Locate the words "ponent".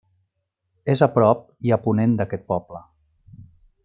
1.85-2.17